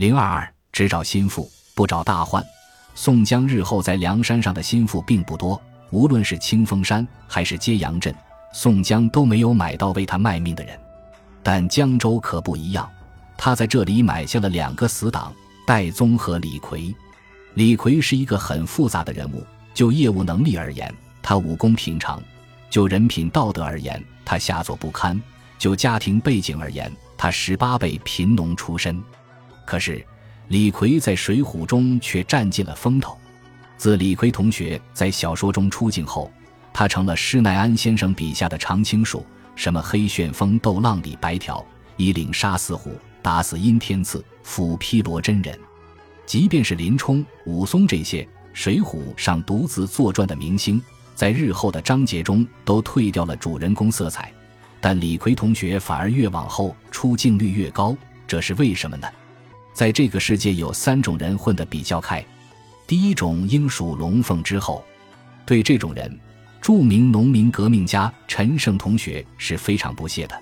[0.00, 2.42] 零二二，只找心腹，不找大患。
[2.94, 8.14] 宋江日后在梁山上的心腹并不多，无论是清风山还是揭阳镇，
[8.54, 10.74] 宋江都没有买到为他卖命的人。
[11.42, 12.90] 但江州可不一样，
[13.36, 15.34] 他在这里买下了两个死党：
[15.66, 16.94] 戴宗和李逵。
[17.52, 19.44] 李逵是一个很复杂的人物，
[19.74, 20.90] 就业务能力而言，
[21.20, 22.18] 他武功平常；
[22.70, 25.20] 就人品道德而言，他下作不堪；
[25.58, 28.98] 就家庭背景而言，他十八辈贫农出身。
[29.70, 30.04] 可是，
[30.48, 33.16] 李逵在《水浒》中却占尽了风头。
[33.76, 36.28] 自李逵同学在小说中出镜后，
[36.72, 39.24] 他成了施耐庵先生笔下的常青树。
[39.54, 41.64] 什么黑旋风斗浪里白条，
[41.96, 45.56] 一领杀四虎，打死阴天赐，斧劈罗真人。
[46.26, 50.82] 即便是林冲、武松这些《水浒》上独自作传的明星，
[51.14, 54.32] 在日后的章节中都褪掉了主人公色彩，
[54.80, 59.06] 但李逵同学反而越往后出镜率越高，这是为什么呢？
[59.72, 62.24] 在这个世界有三种人混得比较开，
[62.86, 64.84] 第一种应属龙凤之后，
[65.46, 66.18] 对这种人。
[66.60, 70.38] 著名农民革命家陈胜同学是非常不屑的，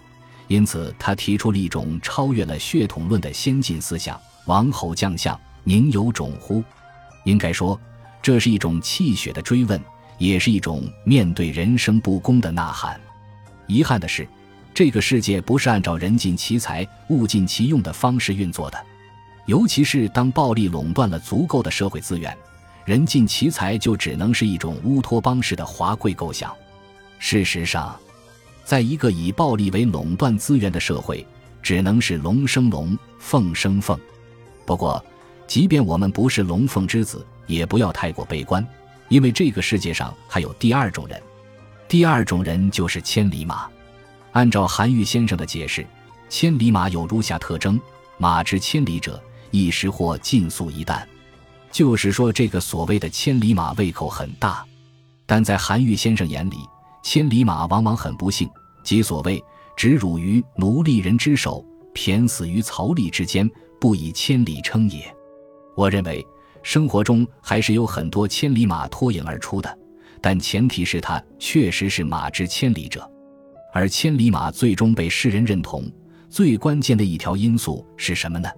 [0.49, 6.61] 因此他提出了一种超越了血统论的先进思想：“王侯将相，宁有种乎？”
[7.25, 7.81] 应该说，
[8.21, 9.81] 这是一种气血的追问，
[10.19, 13.01] 也是一种面对人生不公的呐喊。
[13.69, 14.27] 遗憾的是，
[14.75, 18.87] 这个世界不是按照人尽其才、物尽其用的方式运作的，
[19.49, 22.37] 尤其是当暴力垄断了足够的社会资源。
[22.85, 26.55] 人尽其才就只能是一种乌托邦式的华贵构想。
[27.19, 27.99] 事实上，
[28.63, 31.27] 在一个以暴力为垄断资源的社会，
[31.63, 33.99] 只能是龙生龙，凤生凤。
[34.67, 35.03] 不过，
[35.47, 38.67] 即便我们不是龙凤之子，也不要太过悲观，
[39.09, 41.21] 因为这个世界上还有第二种人。
[41.89, 43.67] 第二种人就是千里马。
[44.33, 45.87] 按照韩愈先生的解释，
[46.29, 47.81] 千里马有如下特征：
[48.19, 49.19] 马之千里者，
[49.51, 51.03] 一时或尽粟一旦。
[51.71, 54.65] 就是说，这个所谓的千里马胃口很大，
[55.27, 56.57] 但在韩愈先生眼里，
[57.03, 58.49] 千里马往往很不幸，
[58.83, 59.43] 即所谓
[59.77, 61.65] “执辱于奴隶人之手，
[61.95, 63.49] 骈死于槽枥之间，
[63.79, 65.15] 不以千里称也”。
[65.77, 66.27] 我认为，
[66.63, 69.79] 生活中还是有很多千里马脱颖而出的，
[70.23, 73.09] 但前提是他确实是马之千里者。
[73.75, 75.85] 而千里马最终被世人认同，
[76.31, 78.49] 最关键的一条因素是什么呢？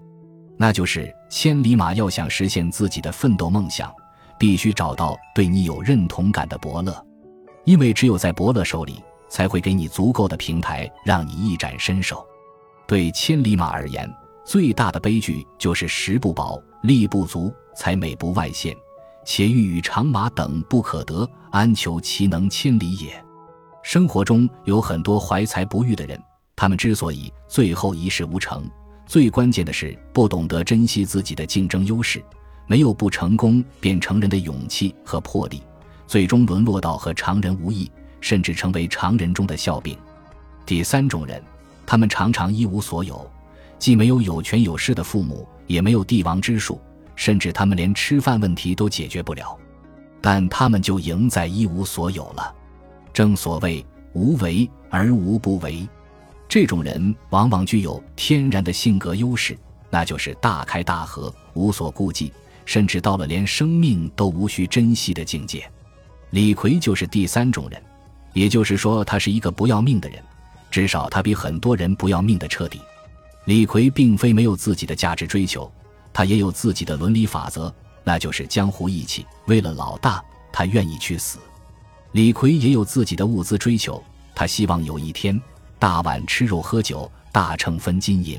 [0.63, 3.91] 那就是千里马要想实现自己的奋斗梦想，
[4.39, 7.03] 必须找到对你有认同感的伯乐，
[7.65, 12.23] 因为只有在伯乐手里，才会给你足够的平台让你一展身手。
[12.87, 14.07] 对千里马而言，
[14.45, 18.77] 最大的悲剧就是食不饱、力不足、才美不外现，
[19.25, 23.11] 且欲与长马等不可得，安求其能千里也？
[23.83, 26.23] 生活中有很多怀才不遇的人，
[26.55, 28.63] 他们之所以最后一事无成。
[29.11, 32.23] 最关键的是不懂得珍惜自己的竞争优势，
[32.69, 35.61] 没有不成功便成人的勇气和魄力，
[36.07, 39.99] 最终沦落到和常人无异，甚至成为常人中的笑柄。
[40.65, 41.43] 第三种人，
[41.85, 43.29] 他们常常一无所有，
[43.81, 46.81] 既没有有权有势的父母，也没有帝王之术，
[47.17, 49.59] 甚至他们连吃饭问题都解决不了，
[50.21, 52.55] 但他们就赢在一无所有了。
[53.13, 55.85] 正所谓无为而无不为。
[56.51, 59.57] 这种人往往具有天然的性格优势，
[59.89, 62.33] 那就是大开大合、无所顾忌，
[62.65, 65.65] 甚至到了连生命都无需珍惜的境界。
[66.31, 67.81] 李逵就是第三种人，
[68.33, 70.21] 也就是说，他是一个不要命的人，
[70.73, 72.81] 至少他比很多人不要命的彻底。
[73.45, 75.71] 李逵并非没有自己的价值追求，
[76.13, 77.73] 他也有自己的伦理法则，
[78.03, 79.25] 那就是江湖义气。
[79.47, 80.21] 为了老大，
[80.53, 81.39] 他愿意去死。
[82.11, 84.03] 李逵也有自己的物资追求，
[84.35, 85.41] 他希望有一天。
[85.81, 88.39] 大碗吃肉喝酒，大秤分金银。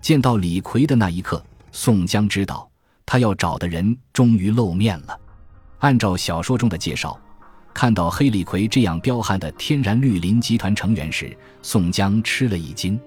[0.00, 2.70] 见到李逵的那一刻，宋江知道
[3.04, 5.20] 他要找的人终于露面了。
[5.80, 7.18] 按照小说中的介绍，
[7.74, 12.98] 看到黑李逵这样彪悍的天然绿林集团成员时，宋江吃了一惊。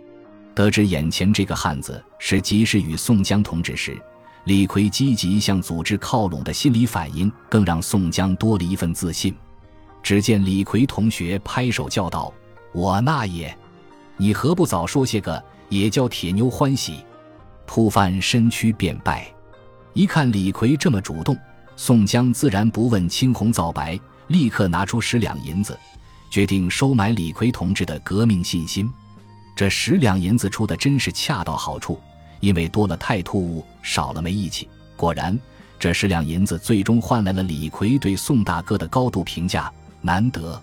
[0.54, 3.98] 得知眼前这个汉子是及时雨宋江同志时，
[4.44, 9.34] 李逵积极向组织靠拢的心理反应，更让宋江多了一份自信。
[10.04, 12.34] 只见李逵同学拍手叫道。
[12.74, 13.56] 我那也，
[14.18, 17.06] 你何不早说些个，也叫铁妞欢喜。
[17.66, 19.28] 扑翻身躯便拜。
[19.94, 21.38] 一看李逵这么主动，
[21.76, 23.98] 宋江自然不问青红皂白，
[24.28, 25.78] 立刻拿出十两银子，
[26.30, 28.92] 决定收买李逵同志的革命信心。
[29.56, 32.02] 这十两银子出的真是恰到好处，
[32.40, 34.68] 因为多了太突兀，少了没义气。
[34.98, 35.40] 果然，
[35.80, 39.72] 这十两银子最终换来了李逵对宋大哥的高度评价，
[40.02, 40.60] 难得。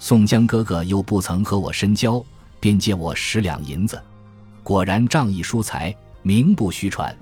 [0.00, 2.24] 宋江哥哥又不曾和我深交，
[2.60, 4.00] 便借我十两银子，
[4.62, 7.14] 果然仗义疏财，名不虚传。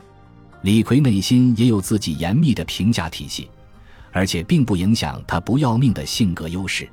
[0.62, 3.48] 李逵内心也有自己严密的评价体系，
[4.12, 6.88] 而且并不影响他不要命的性格优势。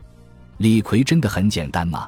[0.57, 2.07] 李逵真的很简单吗？